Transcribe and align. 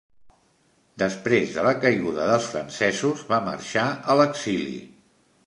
Després 1.03 1.51
de 1.57 1.65
la 1.67 1.73
caiguda 1.83 2.25
dels 2.31 2.49
francesos 2.55 3.23
va 3.35 3.41
marxar 3.51 3.87
a 4.15 4.19
l'exili. 4.23 4.83